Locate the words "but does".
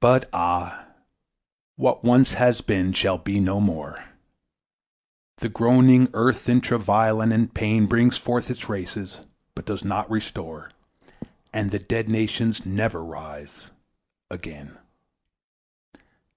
9.54-9.84